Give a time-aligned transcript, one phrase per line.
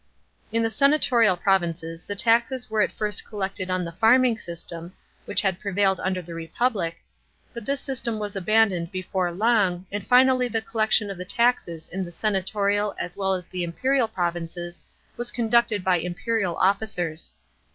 [0.51, 4.93] In the senatorial .provinces the taxes were at first collected on the farming system,
[5.25, 6.97] which had prevailed under the Republic,
[7.53, 12.03] but this system was abandoned before long, and finally the collection of the taxes in
[12.03, 14.81] the senatorial as well as the imperial provinces
[15.17, 17.35] was conducted by imperial officers.